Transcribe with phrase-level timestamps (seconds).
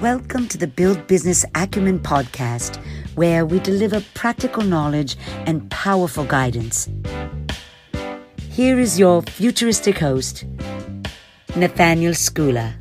[0.00, 2.76] Welcome to the Build Business Acumen podcast,
[3.14, 5.16] where we deliver practical knowledge
[5.46, 6.88] and powerful guidance.
[8.50, 10.44] Here is your futuristic host,
[11.56, 12.74] Nathaniel Schooler.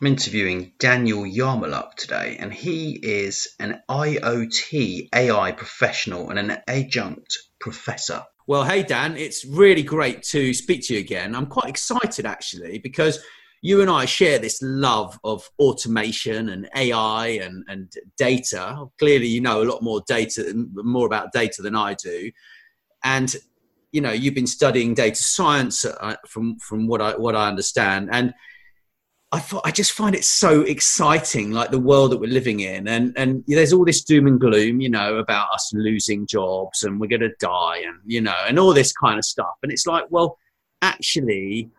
[0.00, 7.36] I'm interviewing Daniel Yarmoluk today, and he is an IoT AI professional and an adjunct
[7.58, 8.22] professor.
[8.50, 11.36] Well, hey, Dan, it's really great to speak to you again.
[11.36, 13.22] I'm quite excited actually because
[13.62, 18.86] you and I share this love of automation and AI and, and data.
[18.98, 22.32] Clearly, you know a lot more data, more about data than I do.
[23.04, 23.36] And
[23.92, 28.08] you know, you've been studying data science uh, from from what I what I understand,
[28.10, 28.34] and
[29.32, 33.12] I I just find it so exciting, like the world that we're living in, and
[33.16, 37.06] and there's all this doom and gloom, you know, about us losing jobs and we're
[37.06, 39.54] going to die, and you know, and all this kind of stuff.
[39.62, 40.36] And it's like, well,
[40.82, 41.70] actually,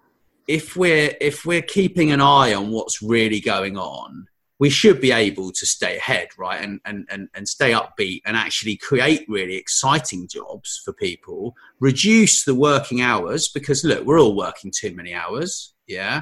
[0.47, 4.27] if we're if we're keeping an eye on what's really going on
[4.61, 6.61] we should be able to stay ahead right?
[6.63, 12.45] And and and, and stay upbeat and actually create really exciting jobs for people reduce
[12.45, 16.21] the working hours because look we're all working too many hours yeah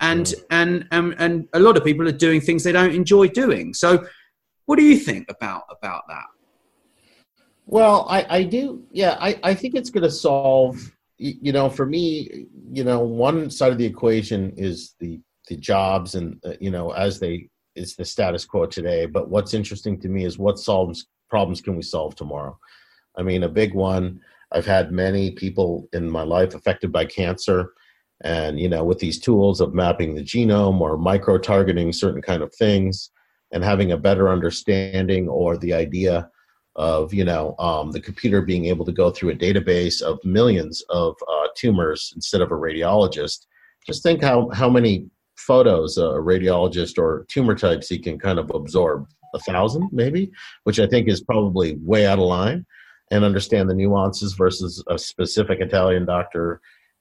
[0.00, 3.72] and and and and a lot of people are doing things they don't enjoy doing
[3.74, 4.04] so
[4.66, 6.26] what do you think about about that
[7.66, 11.84] well i i do yeah i i think it's going to solve you know, for
[11.84, 16.70] me, you know, one side of the equation is the the jobs, and uh, you
[16.70, 19.04] know, as they it's the status quo today.
[19.04, 22.58] But what's interesting to me is what solves problems can we solve tomorrow?
[23.16, 24.20] I mean, a big one.
[24.52, 27.74] I've had many people in my life affected by cancer,
[28.22, 32.42] and you know, with these tools of mapping the genome or micro targeting certain kind
[32.42, 33.10] of things,
[33.52, 36.28] and having a better understanding or the idea
[36.76, 40.82] of you know um, the computer being able to go through a database of millions
[40.90, 43.46] of uh, tumors instead of a radiologist
[43.86, 48.50] just think how how many photos a radiologist or tumor types he can kind of
[48.54, 49.06] absorb.
[49.32, 50.28] A thousand maybe
[50.64, 52.66] which i think is probably way out of line.
[53.12, 56.60] And understand the nuances versus a specific italian doctor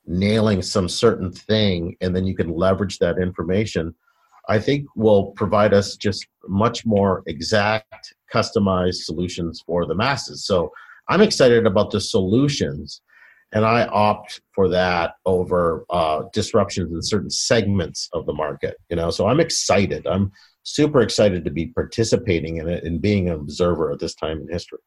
[0.10, 3.94] nailing some certain thing and then you can leverage that information
[4.50, 10.46] I think will provide us just much more exact, customized solutions for the masses.
[10.46, 10.72] So
[11.08, 13.02] I'm excited about the solutions,
[13.54, 18.78] and I opt for that over uh, disruptions in certain segments of the market.
[18.90, 20.08] You know, so I'm excited.
[20.08, 20.32] I'm
[20.64, 24.48] super excited to be participating in it and being an observer at this time in
[24.50, 24.80] history.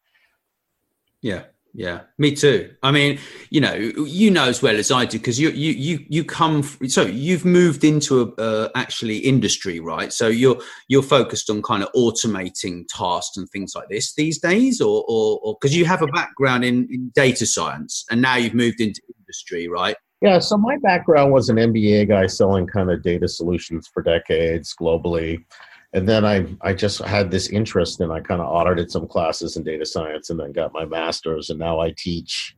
[1.21, 1.44] Yeah,
[1.75, 2.75] yeah, me too.
[2.83, 3.19] I mean,
[3.49, 6.62] you know, you know as well as I do because you you you you come.
[6.62, 10.12] So you've moved into a uh, actually industry, right?
[10.12, 14.83] So you're you're focused on kind of automating tasks and things like this these days,
[14.83, 18.81] or or because you have a background in, in data science and now you've moved
[18.81, 19.97] into industry, right?
[20.21, 20.41] Yeah.
[20.41, 25.44] So my background was an MBA guy selling kind of data solutions for decades globally
[25.92, 29.56] and then I I just had this interest and I kind of audited some classes
[29.56, 32.54] in data science and then got my master's and now I teach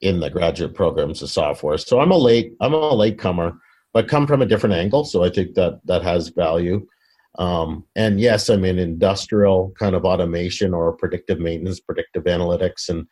[0.00, 1.78] in the graduate programs of software.
[1.78, 3.54] So I'm a late I'm a late comer,
[3.92, 5.04] but come from a different angle.
[5.04, 6.86] So I think that that has value.
[7.38, 13.06] Um, and yes, I'm in industrial kind of automation or predictive maintenance, predictive analytics, and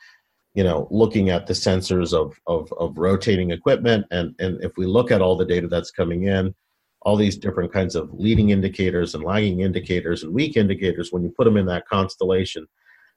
[0.55, 4.07] you know looking at the sensors of of, of rotating equipment.
[4.13, 6.55] And and if we look at all the data that's coming in
[7.09, 11.31] all these different kinds of leading indicators and lagging indicators and weak indicators when you
[11.31, 12.67] put them in that constellation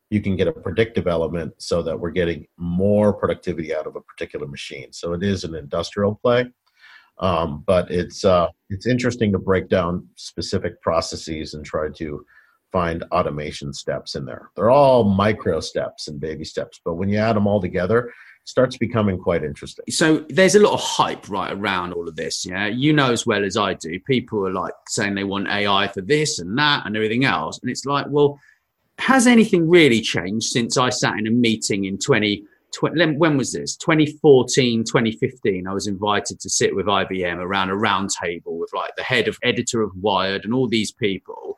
[0.10, 4.02] you can get a predictive element so that we're getting more productivity out of a
[4.02, 4.92] particular machine.
[4.92, 6.46] So it is an industrial play
[7.20, 12.26] um, but it's uh, it's interesting to break down specific processes and try to
[12.72, 14.50] find automation steps in there.
[14.56, 18.78] They're all micro steps and baby steps but when you add them all together starts
[18.78, 19.86] becoming quite interesting.
[19.90, 22.46] So there's a lot of hype right around all of this.
[22.46, 24.00] Yeah, you know as well as I do.
[24.02, 27.72] People are like saying they want AI for this and that and everything else, and
[27.72, 28.40] it's like, well,
[28.98, 32.46] has anything really changed since I sat in a meeting in 20?
[32.80, 38.10] when was this 2014 2015 i was invited to sit with ibm around a round
[38.10, 41.58] table with like the head of editor of wired and all these people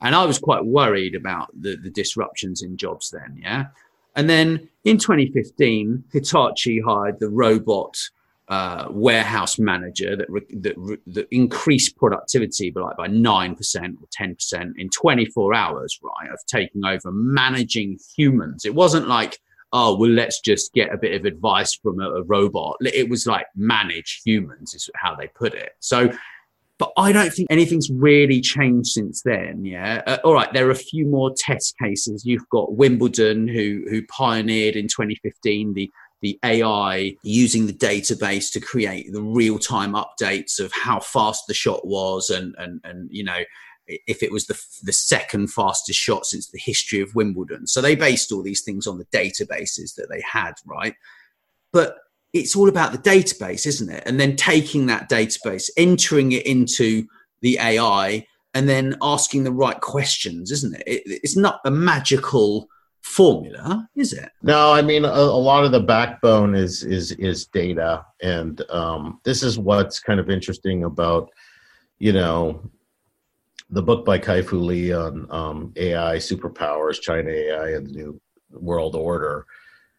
[0.00, 3.64] and i was quite worried about the, the disruptions in jobs then yeah
[4.16, 7.96] And then in 2015, Hitachi hired the robot
[8.48, 14.08] uh, warehouse manager that, re- that, re- that increased productivity by like by 9% or
[14.20, 18.64] 10% in 24 hours, right, of taking over managing humans.
[18.64, 19.38] It wasn't like,
[19.72, 22.76] oh, well, let's just get a bit of advice from a, a robot.
[22.80, 25.72] It was like manage humans, is how they put it.
[25.80, 26.12] So,
[26.78, 29.64] but I don't think anything's really changed since then.
[29.64, 30.02] Yeah.
[30.06, 30.52] Uh, all right.
[30.52, 32.24] There are a few more test cases.
[32.26, 35.90] You've got Wimbledon, who who pioneered in 2015 the
[36.24, 41.52] the AI using the database to create the real time updates of how fast the
[41.52, 43.40] shot was and, and, and, you know,
[43.86, 47.66] if it was the, the second fastest shot since the history of Wimbledon.
[47.66, 50.94] So they based all these things on the databases that they had, right?
[51.74, 51.98] But
[52.34, 54.02] it's all about the database, isn't it?
[54.04, 57.06] And then taking that database, entering it into
[57.40, 60.82] the AI, and then asking the right questions, isn't it?
[60.86, 62.68] it it's not a magical
[63.02, 64.30] formula, is it?
[64.42, 69.20] No, I mean a, a, lot of the backbone is is is data, and um,
[69.24, 71.30] this is what's kind of interesting about
[71.98, 72.68] you know
[73.70, 78.20] the book by Kai-Fu Lee on um, AI superpowers, China AI, and the new
[78.50, 79.46] world order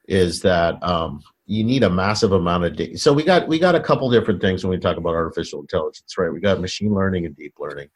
[0.08, 2.98] is that um, you need a massive amount of data.
[2.98, 6.18] So we got we got a couple different things when we talk about artificial intelligence,
[6.18, 6.32] right?
[6.32, 7.90] We got machine learning and deep learning.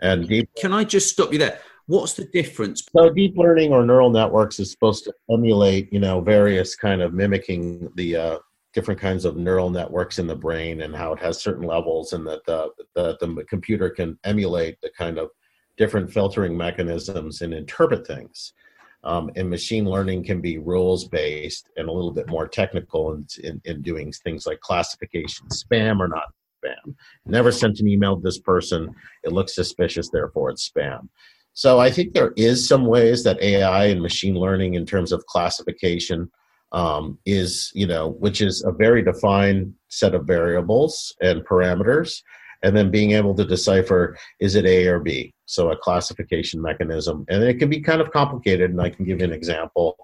[0.00, 1.60] And deep Can I just stop you there?
[1.86, 2.86] What's the difference?
[2.94, 7.12] So deep learning or neural networks is supposed to emulate, you know, various kind of
[7.12, 8.38] mimicking the uh,
[8.72, 12.26] different kinds of neural networks in the brain and how it has certain levels, and
[12.26, 15.30] that the, the the computer can emulate the kind of
[15.76, 18.52] different filtering mechanisms and interpret things.
[19.02, 23.26] Um, and machine learning can be rules based and a little bit more technical in,
[23.42, 26.94] in, in, doing things like classification, spam or not spam.
[27.24, 28.94] Never sent an email to this person.
[29.24, 31.08] It looks suspicious, therefore it's spam.
[31.54, 35.24] So I think there is some ways that AI and machine learning in terms of
[35.26, 36.30] classification
[36.72, 42.22] um, is, you know, which is a very defined set of variables and parameters,
[42.62, 45.32] and then being able to decipher is it A or B.
[45.46, 48.70] So a classification mechanism, and it can be kind of complicated.
[48.70, 49.96] And I can give you an example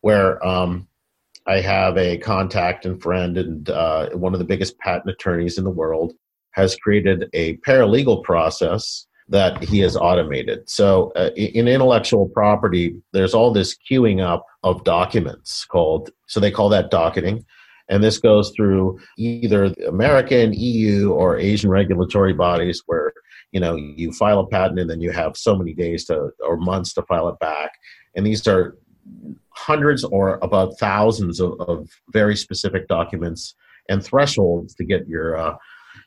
[0.00, 0.86] where um,
[1.46, 5.64] I have a contact and friend, and uh, one of the biggest patent attorneys in
[5.64, 6.14] the world
[6.52, 10.68] has created a paralegal process that he has automated.
[10.68, 16.50] So, uh, in intellectual property, there's all this queuing up of documents called, so they
[16.50, 17.44] call that docketing.
[17.88, 23.12] And this goes through either American, EU, or Asian regulatory bodies where
[23.52, 26.56] you know you file a patent and then you have so many days to or
[26.56, 27.70] months to file it back.
[28.14, 28.76] And these are
[29.50, 33.54] hundreds or about thousands of, of very specific documents
[33.88, 35.56] and thresholds to get your uh,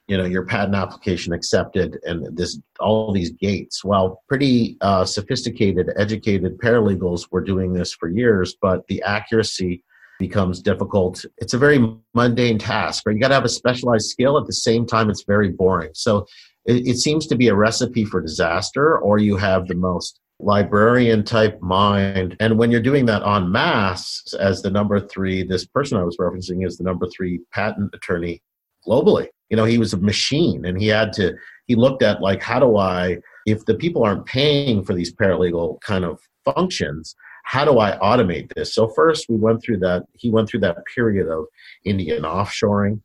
[0.07, 5.91] you know your patent application accepted and this all these gates well pretty uh, sophisticated
[5.95, 9.83] educated paralegals were doing this for years but the accuracy
[10.19, 11.25] becomes difficult.
[11.37, 11.79] It's a very
[12.13, 13.15] mundane task right?
[13.15, 14.37] You got to have a specialized skill.
[14.37, 15.91] At the same time it's very boring.
[15.95, 16.27] So
[16.65, 21.23] it, it seems to be a recipe for disaster or you have the most librarian
[21.23, 22.35] type mind.
[22.39, 26.15] And when you're doing that en masse as the number three this person i was
[26.17, 28.41] referencing is the number three patent attorney
[28.87, 29.27] globally.
[29.49, 31.33] You know he was a machine and he had to
[31.67, 35.81] he looked at like how do i if the people aren't paying for these paralegal
[35.81, 37.15] kind of functions
[37.49, 40.77] how do i automate this so first we went through that he went through that
[40.93, 41.45] period of
[41.83, 42.99] indian offshoring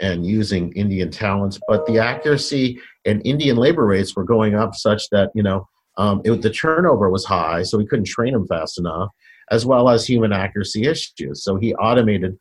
[0.00, 5.08] and using indian talents but the accuracy and indian labor rates were going up such
[5.10, 5.66] that you know
[5.98, 9.10] um, it, the turnover was high so we couldn't train them fast enough
[9.50, 12.38] as well as human accuracy issues so he automated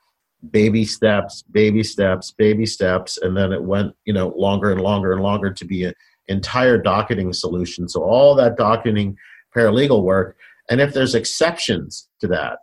[0.49, 5.13] baby steps, baby steps, baby steps, and then it went, you know, longer and longer
[5.13, 5.93] and longer to be an
[6.27, 7.87] entire docketing solution.
[7.87, 9.15] So all that docketing
[9.55, 10.37] paralegal work,
[10.69, 12.59] and if there's exceptions to that,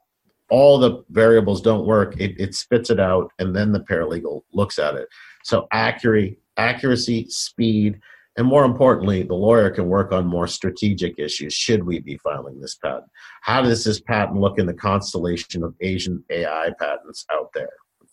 [0.50, 4.78] all the variables don't work, it, it spits it out, and then the paralegal looks
[4.78, 5.08] at it.
[5.44, 8.00] So accuracy, accuracy, speed,
[8.38, 11.52] and more importantly, the lawyer can work on more strategic issues.
[11.52, 13.10] Should we be filing this patent?
[13.42, 17.72] How does this patent look in the constellation of Asian AI patents out there,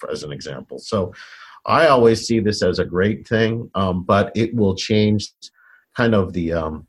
[0.09, 0.79] as an example?
[0.79, 1.13] So
[1.67, 5.31] I always see this as a great thing, um, but it will change
[5.95, 6.53] kind of the.
[6.53, 6.87] Um,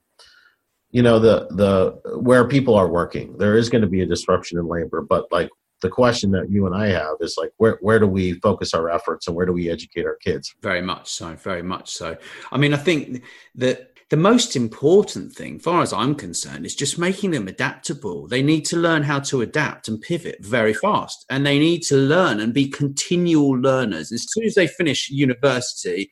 [0.97, 4.59] you know the the where people are working there is going to be a disruption
[4.59, 5.51] in labor but like
[5.83, 8.89] the question that you and I have is like where where do we focus our
[8.89, 10.55] efforts and where do we educate our kids?
[10.63, 12.17] Very much so, very much so.
[12.51, 13.23] I mean, I think
[13.57, 18.27] that the most important thing, far as I'm concerned, is just making them adaptable.
[18.27, 21.97] They need to learn how to adapt and pivot very fast, and they need to
[21.97, 24.13] learn and be continual learners.
[24.13, 26.11] As soon as they finish university,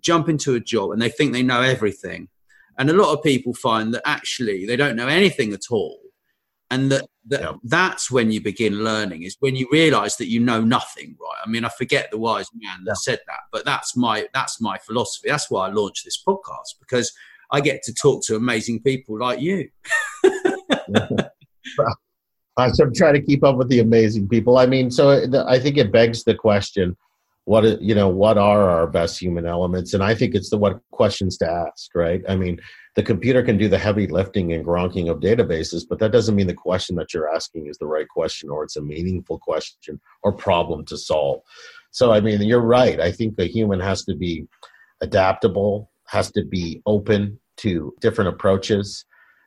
[0.00, 2.28] jump into a job and they think they know everything.
[2.78, 6.00] And a lot of people find that actually they don't know anything at all
[6.70, 7.52] and that that yeah.
[7.64, 11.48] that's when you begin learning is when you realize that you know nothing right i
[11.48, 12.94] mean i forget the wise man that yeah.
[12.94, 17.12] said that but that's my that's my philosophy that's why i launched this podcast because
[17.50, 19.68] i get to talk to amazing people like you
[22.56, 24.58] I'm trying to keep up with the amazing people.
[24.58, 25.10] I mean, so
[25.48, 26.96] I think it begs the question:
[27.44, 29.94] what you know, what are our best human elements?
[29.94, 32.22] And I think it's the what questions to ask, right?
[32.28, 32.58] I mean,
[32.96, 36.46] the computer can do the heavy lifting and gronking of databases, but that doesn't mean
[36.46, 40.32] the question that you're asking is the right question or it's a meaningful question or
[40.32, 41.40] problem to solve.
[41.90, 43.00] So, I mean, you're right.
[43.00, 44.46] I think the human has to be
[45.00, 49.04] adaptable, has to be open to different approaches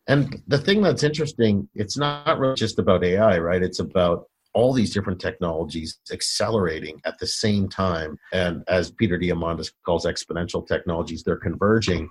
[0.08, 3.62] and the thing that's interesting, it's not really just about AI, right?
[3.62, 8.18] It's about all these different technologies accelerating at the same time.
[8.34, 12.10] And as Peter Diamandis calls exponential technologies, they're converging.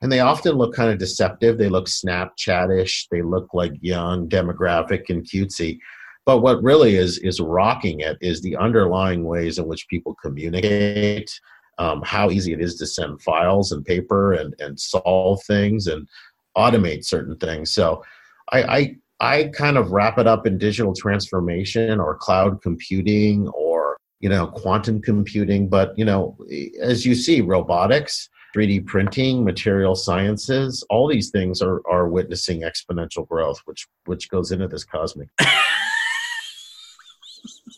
[0.00, 1.58] And they often look kind of deceptive.
[1.58, 3.08] They look Snapchatish.
[3.10, 5.78] They look like young, demographic, and cutesy.
[6.24, 11.38] But what really is is rocking it is the underlying ways in which people communicate,
[11.76, 16.08] um, how easy it is to send files and paper and, and solve things and
[16.56, 17.72] automate certain things.
[17.72, 18.02] So
[18.50, 23.96] I, I I kind of wrap it up in digital transformation or cloud computing or
[24.20, 25.66] you know quantum computing.
[25.68, 26.36] But you know,
[26.80, 33.26] as you see, robotics, 3D printing, material sciences, all these things are are witnessing exponential
[33.26, 35.28] growth, which which goes into this cosmic.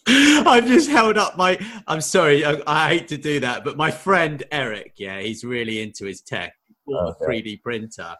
[0.08, 1.58] I've just held up my.
[1.86, 5.80] I'm sorry, I, I, hate to do that, but my friend Eric, yeah, he's really
[5.80, 6.54] into his tech,
[6.88, 7.42] okay.
[7.42, 8.16] 3D printer,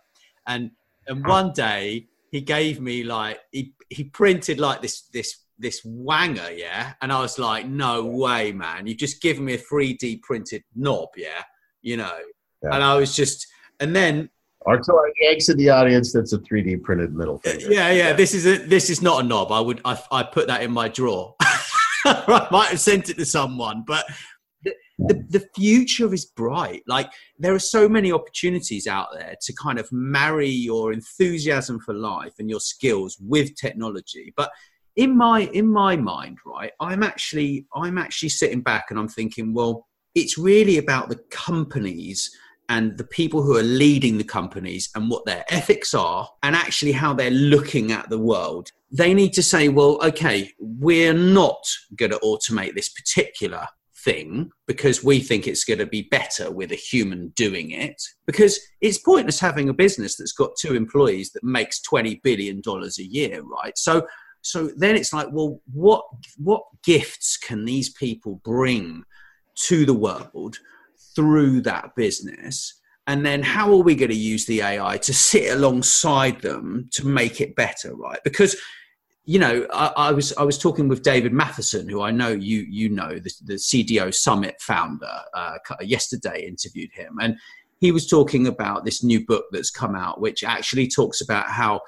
[0.47, 0.71] and
[1.09, 6.56] and one day he gave me like he he printed like this this this wanger,
[6.56, 10.62] yeah, and I was like, no way, man, you've just given me a 3D printed
[10.75, 11.42] knob, yeah,
[11.83, 12.12] you know,
[12.62, 12.75] yeah.
[12.75, 13.47] and I was just,
[13.80, 14.28] and then.
[14.62, 17.73] Or to our yanks in the audience, that's a 3D printed middle finger.
[17.73, 18.12] Yeah, yeah.
[18.12, 19.52] This is a, this is not a knob.
[19.52, 21.37] I would I I put that in my drawer.
[22.04, 24.04] I might have sent it to someone, but
[24.64, 26.82] the, the future is bright.
[26.86, 31.94] Like there are so many opportunities out there to kind of marry your enthusiasm for
[31.94, 34.32] life and your skills with technology.
[34.36, 34.50] But
[34.96, 39.52] in my in my mind, right, I'm actually I'm actually sitting back and I'm thinking,
[39.52, 42.30] well, it's really about the companies
[42.68, 46.92] and the people who are leading the companies and what their ethics are and actually
[46.92, 48.70] how they're looking at the world.
[48.90, 53.66] They need to say, well, okay, we're not going to automate this particular
[54.06, 58.60] thing because we think it's going to be better with a human doing it because
[58.80, 63.04] it's pointless having a business that's got two employees that makes 20 billion dollars a
[63.04, 63.76] year right?
[63.76, 64.06] So
[64.42, 66.04] so then it's like well what
[66.36, 69.02] what gifts can these people bring
[69.66, 70.56] to the world
[71.16, 72.80] through that business?
[73.08, 77.06] And then how are we going to use the ai to sit alongside them to
[77.06, 78.20] make it better right?
[78.22, 78.54] Because
[79.26, 82.61] you know, I, I, was I was talking with David Mathison, who I know you
[82.61, 85.11] you know, the, the CDO Summit founder.
[85.35, 87.37] Uh, yesterday, interviewed him, and
[87.80, 91.80] he was talking about this new book that's come out, which actually talks about how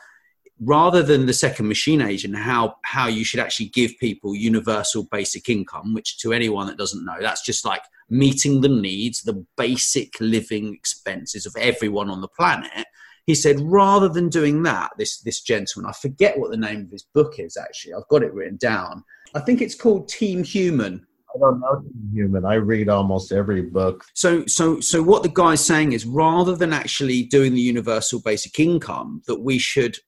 [0.60, 5.04] rather than the second machine age and how how you should actually give people universal
[5.04, 9.46] basic income, which to anyone that doesn't know, that's just like meeting the needs, the
[9.56, 12.86] basic living expenses of everyone on the planet
[13.28, 16.90] he said rather than doing that, this this gentleman, I forget what the name of
[16.90, 17.92] his book is actually.
[17.92, 19.04] I've got it written down.
[19.34, 21.06] I think it's called Team Human.
[21.34, 22.46] I don't know Team Human.
[22.46, 24.06] I read almost every book.
[24.14, 28.58] So so so what the guy's saying is rather than actually doing the universal basic
[28.58, 29.98] income, that we should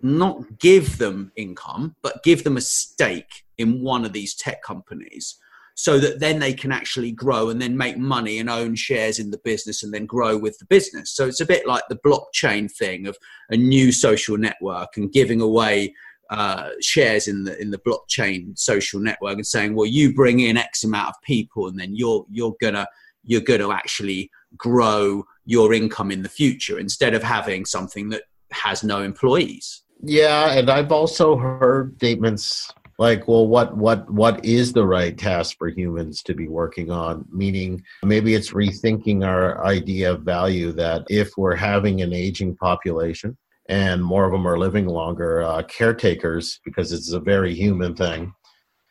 [0.00, 5.36] not give them income, but give them a stake in one of these tech companies
[5.78, 9.30] so that then they can actually grow and then make money and own shares in
[9.30, 11.10] the business and then grow with the business.
[11.10, 13.16] So it's a bit like the blockchain thing of
[13.50, 15.94] a new social network and giving away
[16.30, 20.56] uh, shares in the in the blockchain social network and saying, well, you bring in
[20.56, 22.88] X amount of people and then you're you're gonna
[23.22, 28.82] you're gonna actually grow your income in the future instead of having something that has
[28.82, 29.82] no employees.
[30.02, 35.56] Yeah, and I've also heard statements like well what what what is the right task
[35.58, 37.26] for humans to be working on?
[37.30, 43.36] Meaning maybe it's rethinking our idea of value that if we're having an aging population
[43.68, 48.32] and more of them are living longer uh, caretakers because it's a very human thing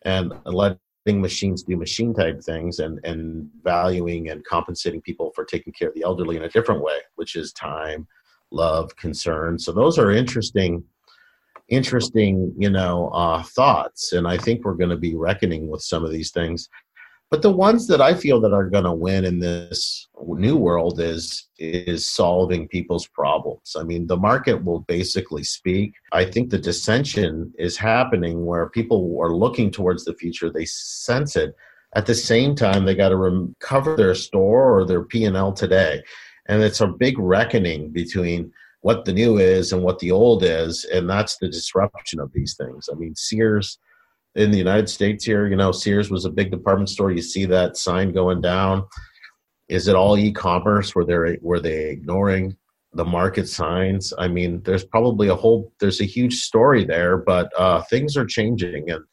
[0.03, 5.74] and letting machines do machine type things and and valuing and compensating people for taking
[5.74, 8.07] care of the elderly in a different way which is time
[8.51, 9.59] love concern.
[9.59, 10.83] So those are interesting
[11.69, 14.13] interesting, you know, uh, thoughts.
[14.13, 16.69] And I think we're going to be reckoning with some of these things.
[17.31, 21.00] but the ones that I feel that are going to win in this new world
[21.00, 23.75] is is solving people's problems.
[23.77, 25.93] I mean, the market will basically speak.
[26.12, 30.50] I think the dissension is happening where people are looking towards the future.
[30.51, 31.55] They sense it.
[31.95, 35.51] At the same time, they got to recover their store or their P and L
[35.53, 36.03] today,
[36.48, 38.51] and it's a big reckoning between
[38.86, 42.56] what the new is and what the old is, and that's the disruption of these
[42.56, 42.88] things.
[42.88, 43.80] I mean, Sears
[44.36, 47.12] in the United States here, you know, Sears was a big department store.
[47.12, 48.86] You see that sign going down.
[49.70, 52.56] Is it all e-commerce where they're were they ignoring
[52.94, 54.13] the market signs?
[54.20, 58.27] I mean, there's probably a whole there's a huge story there, but uh, things are
[58.27, 59.04] changing, and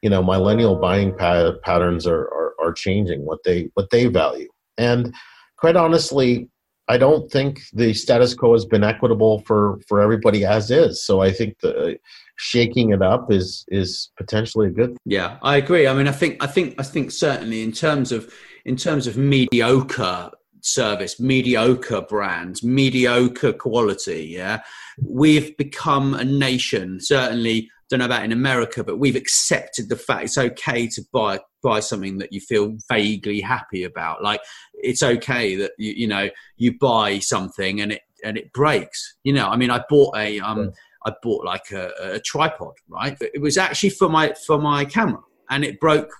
[0.00, 4.48] you know, millennial buying pa- patterns are, are are changing what they what they value,
[4.78, 5.14] and
[5.58, 6.48] quite honestly,
[6.92, 11.02] I don't think the status quo has been equitable for for everybody as is.
[11.02, 11.96] So I think the
[12.36, 14.98] shaking it up is is potentially a good.
[15.06, 15.86] Yeah, I agree.
[15.88, 18.30] I mean, I think I think I think certainly in terms of
[18.66, 20.30] in terms of mediocre
[20.60, 24.26] service, mediocre brands, mediocre quality.
[24.36, 24.60] Yeah,
[25.02, 27.00] we've become a nation.
[27.00, 31.40] Certainly, don't know about in America, but we've accepted the fact it's okay to buy
[31.62, 34.22] buy something that you feel vaguely happy about.
[34.22, 34.40] Like
[34.74, 39.16] it's okay that you you know you buy something and it and it breaks.
[39.24, 40.72] You know, I mean, I bought a um.
[41.04, 43.16] I bought like a, a tripod, right?
[43.20, 45.20] It was actually for my for my camera,
[45.50, 46.12] and it broke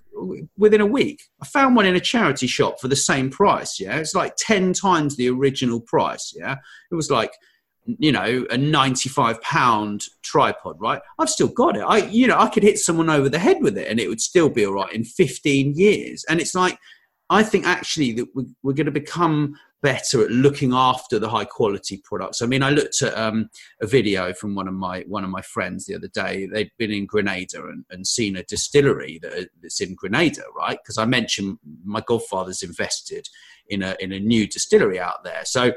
[0.58, 1.22] within a week.
[1.40, 3.78] I found one in a charity shop for the same price.
[3.78, 6.34] Yeah, it's like ten times the original price.
[6.36, 6.56] Yeah,
[6.90, 7.32] it was like
[7.98, 12.48] you know a 95 pound tripod right i've still got it i you know i
[12.48, 14.92] could hit someone over the head with it and it would still be all right
[14.92, 16.78] in 15 years and it's like
[17.28, 18.26] i think actually that
[18.62, 22.40] we're going to become better at looking after the high quality products.
[22.40, 25.42] I mean, I looked at um, a video from one of my one of my
[25.42, 26.46] friends the other day.
[26.46, 30.78] They'd been in Grenada and, and seen a distillery that, that's in Grenada, right?
[30.82, 33.28] Because I mentioned my godfather's invested
[33.68, 35.72] in a in a new distillery out there, so.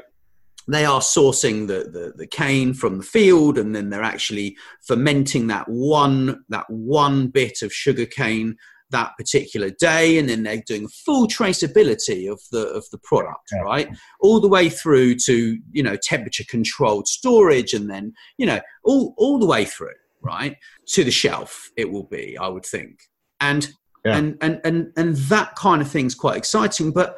[0.68, 5.46] They are sourcing the, the, the cane from the field, and then they're actually fermenting
[5.46, 8.56] that one that one bit of sugar cane
[8.90, 13.88] that particular day and then they're doing full traceability of the of the product right?
[14.20, 19.14] All the way through to you know temperature controlled storage and then you know all
[19.16, 23.00] all the way through right to the shelf it will be i would think.
[23.40, 23.68] And
[24.04, 24.16] yeah.
[24.16, 27.16] and and and and that kind of thing's quite exciting but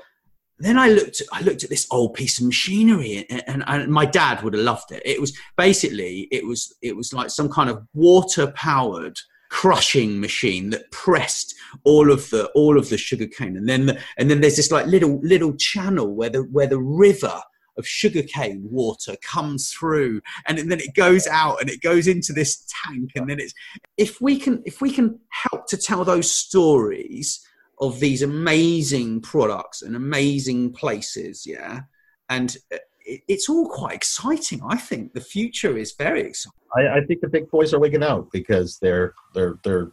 [0.59, 4.05] then I looked, I looked at this old piece of machinery, and, and, and, my
[4.05, 5.03] dad would have loved it.
[5.05, 9.19] It was basically, it was, it was like some kind of water-powered
[9.51, 14.31] crushing machine that pressed all of the all of the sugarcane and then the, and
[14.31, 17.41] then there's this like little little channel where the where the river
[17.79, 22.67] of sugarcane water comes through and then it goes out and it goes into this
[22.85, 23.55] tank and then it's
[23.97, 27.41] if we can if we can help to tell those stories
[27.81, 31.81] of these amazing products and amazing places yeah?
[32.29, 35.15] And uh, it's all quite exciting i think.
[35.15, 38.79] The future is very exciting I, I think the big boys are waking out because
[38.79, 39.93] they're they're they're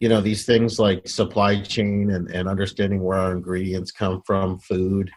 [0.00, 4.58] you know these things like supply chain and, and understanding where our ingredients come from
[4.58, 5.10] food.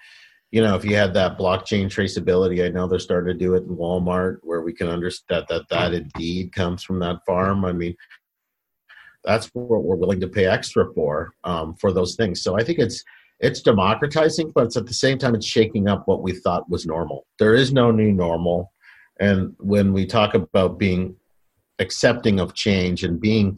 [0.51, 3.63] You know if you had that blockchain traceability i know they're starting to do it
[3.63, 7.65] in walmart where we can understand that that indeed comes from that farm.
[7.65, 7.95] I mean
[9.23, 12.79] that's what we're willing to pay extra for um, for those things so i think
[12.79, 13.03] it's
[13.39, 16.85] it's democratizing but it's at the same time it's shaking up what we thought was
[16.85, 18.71] normal there is no new normal
[19.19, 21.15] and when we talk about being
[21.79, 23.57] accepting of change and being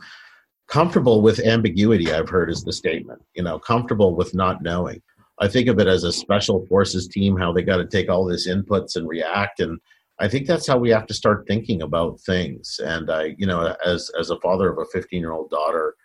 [0.67, 5.01] comfortable with ambiguity, I've heard is the statement, you know, comfortable with not knowing.
[5.39, 8.25] I think of it as a special forces team, how they got to take all
[8.25, 9.59] this inputs and react.
[9.59, 9.79] And
[10.21, 12.79] I think that's how we have to start thinking about things.
[12.83, 15.95] And I, you know, as, as a father of a 15 year old daughter,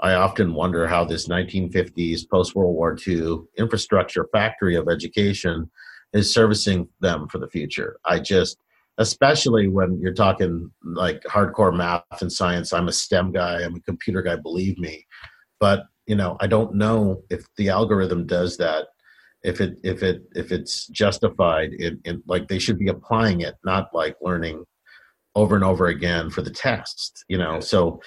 [0.00, 5.70] I often wonder how this 1950s post World War II infrastructure factory of education
[6.12, 7.98] is servicing them for the future.
[8.04, 8.58] I just,
[8.98, 12.72] especially when you're talking like hardcore math and science.
[12.72, 15.06] I'm a STEM guy, I'm a computer guy, believe me.
[15.60, 18.88] But you know, I don't know if the algorithm does that.
[19.44, 23.54] If it if it if it's justified, it, it like they should be applying it,
[23.64, 24.64] not like learning
[25.34, 28.00] over and over again for the test You know, so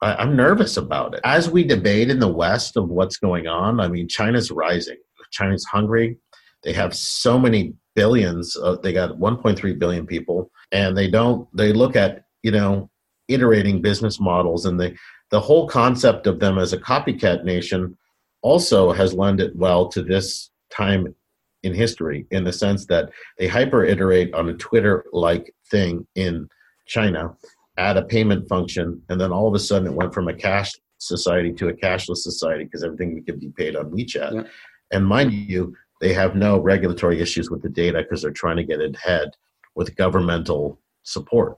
[0.00, 1.20] I, I'm nervous about it.
[1.24, 4.96] As we debate in the West of what's going on, I mean, China's rising.
[5.30, 6.16] China's hungry.
[6.62, 8.56] They have so many billions.
[8.56, 11.48] Uh, they got 1.3 billion people, and they don't.
[11.56, 12.90] They look at you know
[13.28, 14.96] iterating business models, and the
[15.30, 17.96] the whole concept of them as a copycat nation
[18.42, 21.14] also has lended well to this time
[21.62, 26.48] in history in the sense that they hyper iterate on a Twitter like thing in
[26.86, 27.34] China,
[27.76, 30.72] add a payment function, and then all of a sudden it went from a cash
[30.98, 34.34] society to a cashless society because everything could be paid on WeChat.
[34.34, 34.42] Yeah.
[34.90, 38.64] And mind you, they have no regulatory issues with the data because they're trying to
[38.64, 39.30] get it ahead
[39.74, 41.56] with governmental support.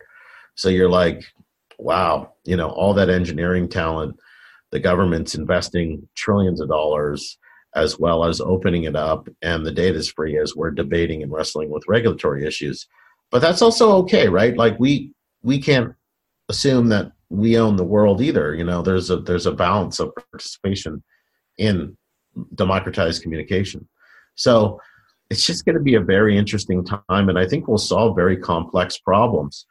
[0.55, 1.25] So you're like,
[1.79, 4.17] wow, you know, all that engineering talent,
[4.73, 7.39] the government's investing trillions of dollars
[7.75, 11.33] as well as opening it up and the data is free as we're debating and
[11.33, 12.87] wrestling with regulatory issues.
[13.31, 14.57] But that's also okay, right?
[14.57, 15.95] Like we we can't
[16.49, 18.55] assume that we own the world either.
[18.55, 21.03] You know, there's a there's a balance of participation
[21.59, 21.97] in
[22.55, 23.89] democratized communication.
[24.35, 24.81] So
[25.31, 28.37] it's just going to be a very interesting time, and I think we'll solve very
[28.37, 29.67] complex problems.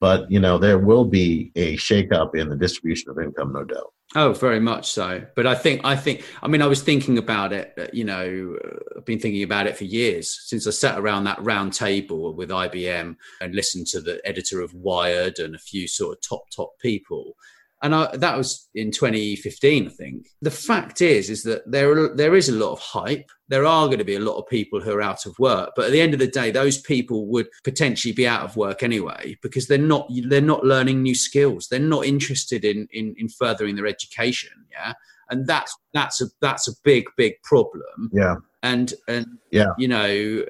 [0.00, 3.92] But you know, there will be a shakeup in the distribution of income, no doubt.
[4.16, 5.24] Oh, very much so.
[5.34, 8.56] But I think, I think, I mean, I was thinking about it, uh, you know,
[8.96, 12.50] I've been thinking about it for years since I sat around that round table with
[12.50, 16.78] IBM and listened to the editor of Wired and a few sort of top, top
[16.78, 17.34] people
[17.84, 20.26] and I, that was in 2015 i think.
[20.40, 23.30] The fact is is that there there is a lot of hype.
[23.48, 25.84] There are going to be a lot of people who are out of work but
[25.84, 29.36] at the end of the day those people would potentially be out of work anyway
[29.42, 31.68] because they're not they're not learning new skills.
[31.68, 34.94] They're not interested in in, in furthering their education yeah?
[35.30, 38.10] And that's that's a that's a big big problem.
[38.12, 38.36] Yeah.
[38.62, 39.72] And and yeah.
[39.78, 40.44] you know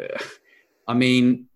[0.86, 1.48] i mean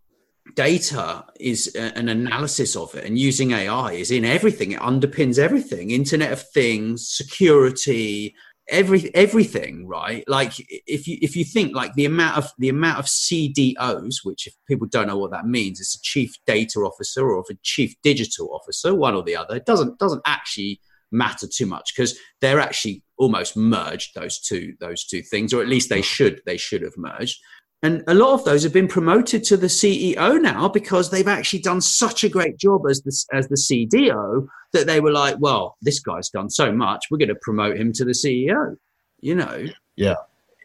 [0.58, 4.72] data is an analysis of it and using ai is in everything.
[4.72, 5.92] It underpins everything.
[5.92, 8.34] Internet of things security
[8.68, 10.24] every everything right?
[10.26, 14.48] Like if you if you think like the amount of the amount of cdos which
[14.48, 17.94] if people don't know what that means it's a chief data officer or a chief
[18.02, 20.80] digital officer one or the other it doesn't doesn't actually
[21.12, 25.68] matter too much because they're actually almost merged those two those two things or at
[25.68, 27.40] least they should they should have merged
[27.82, 31.60] and a lot of those have been promoted to the CEO now because they've actually
[31.60, 35.76] done such a great job as the, as the CDO that they were like, well,
[35.80, 38.76] this guy's done so much, we're going to promote him to the CEO,
[39.20, 39.66] you know?
[39.96, 40.16] Yeah.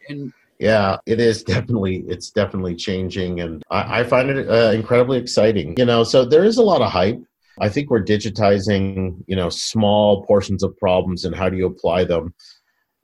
[0.08, 5.18] And yeah, it is definitely it's definitely changing, and I, I find it uh, incredibly
[5.18, 5.74] exciting.
[5.76, 7.20] You know, so there is a lot of hype.
[7.60, 12.04] I think we're digitizing, you know, small portions of problems and how do you apply
[12.04, 12.34] them.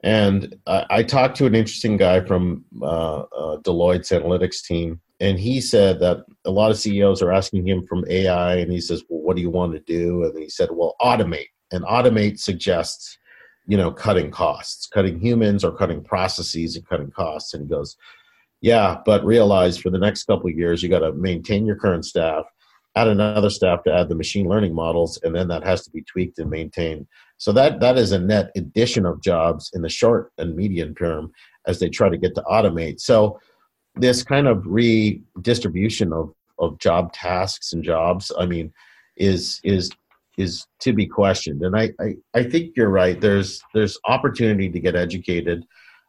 [0.03, 5.39] And I, I talked to an interesting guy from uh, uh, Deloitte's analytics team, and
[5.39, 9.03] he said that a lot of CEOs are asking him from AI, and he says,
[9.09, 13.17] "Well, what do you want to do?" And he said, "Well, automate." And automate suggests,
[13.67, 17.53] you know, cutting costs, cutting humans or cutting processes and cutting costs.
[17.53, 17.95] And he goes,
[18.61, 22.05] "Yeah, but realize for the next couple of years, you got to maintain your current
[22.05, 22.45] staff."
[22.95, 26.01] add another staff to add the machine learning models, and then that has to be
[26.01, 27.07] tweaked and maintained.
[27.41, 31.31] So that that is a net addition of jobs in the short and medium term
[31.65, 32.99] as they try to get to automate.
[33.01, 33.39] So
[33.95, 38.71] this kind of redistribution of of job tasks and jobs, I mean,
[39.17, 39.89] is is
[40.37, 41.63] is to be questioned.
[41.63, 43.19] And I, I, I think you're right.
[43.19, 45.65] There's there's opportunity to get educated.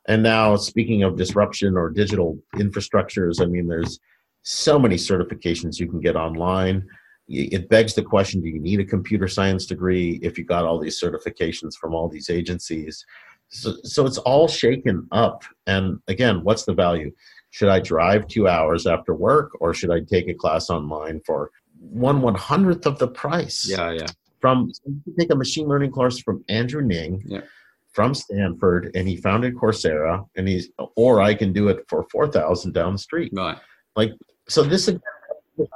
[0.08, 3.98] And now speaking of disruption or digital infrastructures, I mean there's
[4.42, 6.86] so many certifications you can get online.
[7.28, 10.78] It begs the question do you need a computer science degree if you got all
[10.78, 13.04] these certifications from all these agencies?
[13.48, 15.44] So, so it's all shaken up.
[15.66, 17.12] And again, what's the value?
[17.50, 21.50] Should I drive two hours after work or should I take a class online for
[21.78, 23.68] one one hundredth of the price?
[23.68, 24.06] Yeah, yeah.
[24.40, 24.70] From
[25.18, 27.22] take a machine learning course from Andrew Ng.
[27.26, 27.42] Yeah
[27.92, 32.72] from Stanford and he founded Coursera and he's or I can do it for 4000
[32.72, 33.32] down the street.
[33.34, 33.58] Right.
[33.96, 34.14] Like
[34.48, 35.00] so this is the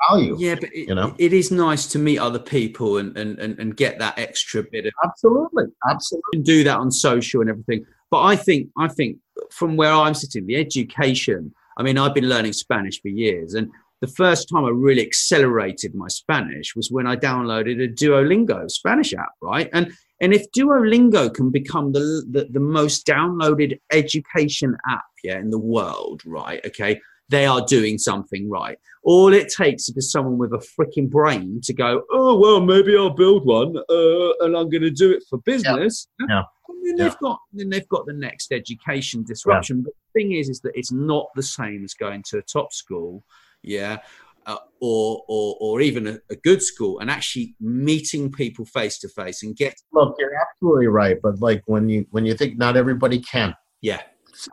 [0.08, 0.36] value.
[0.38, 3.58] Yeah, but it, you know, it is nice to meet other people and, and, and,
[3.58, 7.84] and get that extra bit of absolutely, absolutely, and do that on social and everything.
[8.10, 9.18] But I think I think
[9.50, 11.54] from where I'm sitting, the education.
[11.78, 15.94] I mean, I've been learning Spanish for years, and the first time I really accelerated
[15.94, 19.68] my Spanish was when I downloaded a Duolingo Spanish app, right?
[19.72, 25.50] And and if Duolingo can become the, the, the most downloaded education app, yeah, in
[25.50, 26.64] the world, right?
[26.64, 28.78] Okay, they are doing something right.
[29.02, 33.10] All it takes is someone with a freaking brain to go, oh well, maybe I'll
[33.10, 36.08] build one, uh, and I'm going to do it for business.
[36.20, 36.26] Yeah.
[36.28, 36.42] yeah.
[36.68, 37.04] And then yeah.
[37.04, 39.78] they've got then they've got the next education disruption.
[39.78, 39.82] Yeah.
[39.84, 42.72] But the thing is, is that it's not the same as going to a top
[42.72, 43.24] school,
[43.62, 43.98] yeah,
[44.46, 49.08] uh, or or or even a, a, good school, and actually meeting people face to
[49.08, 49.74] face and get.
[49.92, 54.02] Look, you're absolutely right, but like when you when you think not everybody can, yeah.
[54.32, 54.50] So,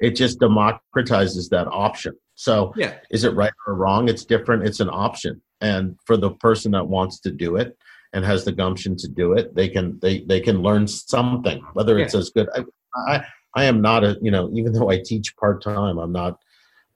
[0.00, 2.14] it just democratizes that option.
[2.34, 2.94] So, yeah.
[3.10, 4.08] is it right or wrong?
[4.08, 4.64] It's different.
[4.64, 7.76] It's an option, and for the person that wants to do it
[8.12, 11.62] and has the gumption to do it, they can they they can learn something.
[11.72, 12.64] Whether it's as good, I,
[13.08, 16.38] I I am not a you know even though I teach part time, I'm not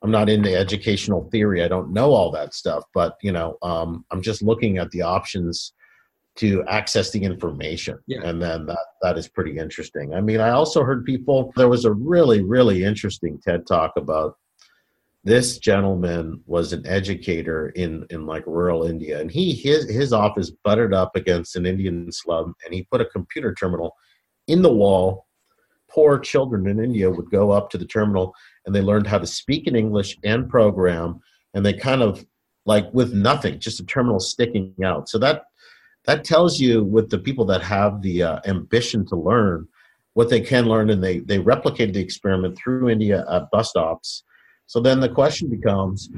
[0.03, 1.62] I'm not into educational theory.
[1.62, 5.03] I don't know all that stuff, but you know um, I'm just looking at the
[5.03, 5.73] options
[6.37, 7.99] to access the information.
[8.07, 8.23] Yeah.
[8.25, 10.14] And then that, that is pretty interesting.
[10.14, 14.37] I mean, I also heard people, there was a really, really interesting TED talk about
[15.25, 19.21] this gentleman was an educator in, in like rural India.
[19.21, 23.07] And he, his, his office butted up against an Indian slum and he put a
[23.07, 23.95] computer terminal
[24.49, 25.27] in the wall.
[25.90, 29.27] Poor children in India would go up to the terminal and they learned how to
[29.27, 31.21] speak in English and program.
[31.55, 32.25] And they kind of
[32.64, 35.09] like with nothing, just a terminal sticking out.
[35.09, 35.45] So that
[36.05, 39.69] that tells you with the people that have the uh, ambition to learn
[40.15, 44.25] what they can learn and they they replicated the experiment through india at bus stops.
[44.67, 46.11] So then the question becomes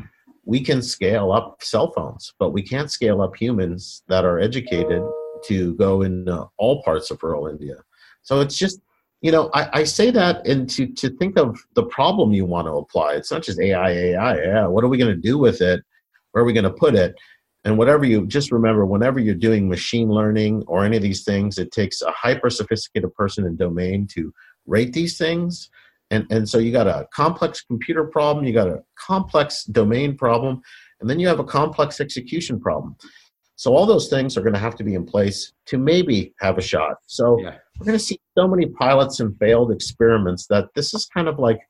[0.45, 5.03] we can scale up cell phones but we can't scale up humans that are educated
[5.45, 7.77] to go in uh, all parts of rural india.
[8.23, 8.81] So it's just
[9.21, 12.67] you know I, I say that and to, to think of the problem you want
[12.67, 15.61] to apply it's not just ai ai yeah what are we going to do with
[15.61, 15.83] it?
[16.33, 17.15] Where are we going to put it
[17.65, 21.59] and whatever you just remember, whenever you're doing machine learning or any of these things,
[21.59, 24.33] it takes a hyper sophisticated person in domain to
[24.67, 25.71] rate these things.
[26.11, 30.61] And, and so you got a complex computer problem, you got a complex domain problem,
[31.01, 32.97] and then you have a complex execution problem.
[33.57, 36.59] So all those things are going to have to be in place to maybe have
[36.59, 36.97] a shot.
[37.07, 37.57] So yeah.
[37.79, 41.39] we're going to see so many pilots and failed experiments that this is kind of
[41.39, 41.61] like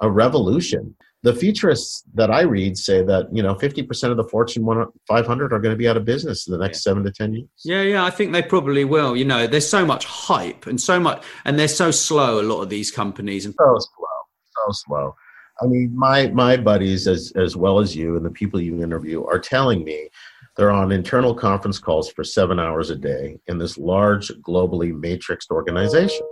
[0.00, 0.94] a revolution
[1.28, 5.58] the futurists that I read say that you know 50% of the Fortune 500 are
[5.58, 6.90] going to be out of business in the next yeah.
[6.90, 7.48] seven to 10 years.
[7.64, 9.14] Yeah, yeah, I think they probably will.
[9.14, 12.40] You know, there's so much hype and so much, and they're so slow.
[12.40, 14.18] A lot of these companies and so slow,
[14.56, 15.16] so slow.
[15.60, 19.22] I mean, my my buddies, as as well as you and the people you interview,
[19.24, 20.08] are telling me
[20.56, 25.50] they're on internal conference calls for seven hours a day in this large, globally matrixed
[25.50, 26.26] organization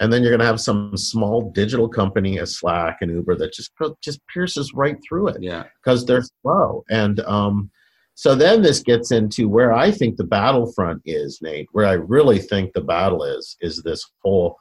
[0.00, 3.52] and then you're going to have some small digital company as slack and uber that
[3.52, 7.70] just just pierces right through it yeah because they're slow and um,
[8.14, 12.38] so then this gets into where i think the battlefront is nate where i really
[12.38, 14.56] think the battle is is this whole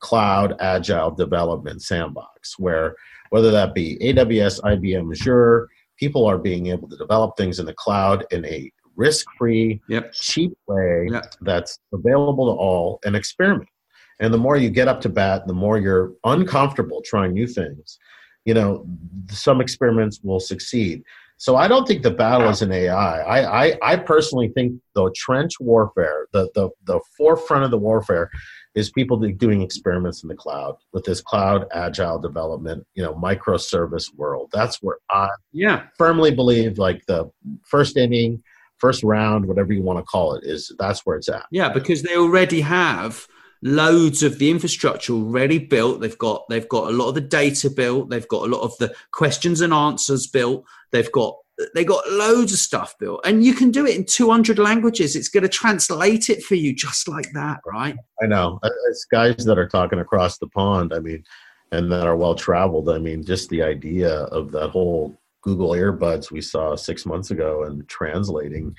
[0.00, 2.94] cloud agile development sandbox where
[3.30, 7.74] whether that be aws ibm azure people are being able to develop things in the
[7.74, 10.12] cloud in a risk-free yep.
[10.12, 11.32] cheap way yep.
[11.42, 13.68] that's available to all and experiment
[14.22, 17.98] and the more you get up to bat, the more you're uncomfortable trying new things.
[18.44, 18.86] You know,
[19.28, 21.02] some experiments will succeed.
[21.38, 23.20] So I don't think the battle is in AI.
[23.20, 28.30] I, I, I personally think the trench warfare, the, the, the forefront of the warfare,
[28.76, 34.14] is people doing experiments in the cloud with this cloud agile development, you know, microservice
[34.14, 34.50] world.
[34.52, 37.30] That's where I yeah firmly believe like the
[37.66, 38.42] first inning,
[38.78, 41.46] first round, whatever you want to call it, is that's where it's at.
[41.50, 43.26] Yeah, because they already have
[43.62, 46.00] loads of the infrastructure already built.
[46.00, 48.10] They've got they've got a lot of the data built.
[48.10, 50.64] They've got a lot of the questions and answers built.
[50.90, 51.36] They've got
[51.74, 53.20] they got loads of stuff built.
[53.24, 55.14] And you can do it in 200 languages.
[55.14, 57.96] It's going to translate it for you just like that right?
[58.20, 58.58] I know.
[58.62, 61.24] Uh, it's guys that are talking across the pond i mean
[61.70, 62.90] and that are well traveled.
[62.90, 67.64] I mean just the idea of that whole google earbuds we saw six months ago
[67.64, 68.72] and translating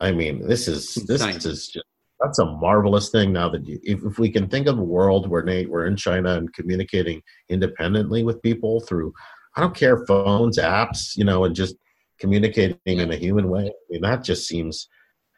[0.00, 1.84] i mean this is this is just
[2.22, 5.28] that's a marvelous thing now that you, if, if we can think of a world
[5.28, 9.12] where Nate, we're in China and communicating independently with people through,
[9.56, 11.76] I don't care, phones, apps, you know, and just
[12.18, 13.66] communicating in a human way.
[13.66, 14.88] I mean, that just seems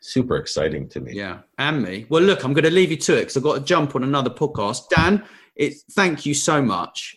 [0.03, 1.15] super exciting to me.
[1.15, 2.07] Yeah, and me.
[2.11, 4.05] Well, look, I'm going to leave you to it because I've got to jump on
[4.05, 4.89] another podcast.
[4.91, 5.25] Dan,
[5.57, 7.17] it, thank you so much.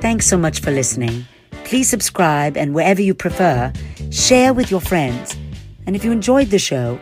[0.00, 1.26] Thanks so much for listening.
[1.64, 3.72] Please subscribe and wherever you prefer,
[4.10, 5.36] share with your friends
[5.86, 7.00] and if you enjoyed the show,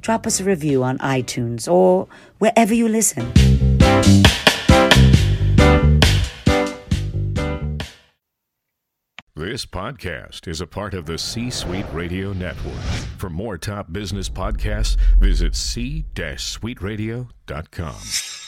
[0.00, 3.30] drop us a review on iTunes or wherever you listen.
[9.34, 12.80] This podcast is a part of the C Suite Radio Network.
[13.18, 18.41] For more top business podcasts, visit c-suiteradio.com.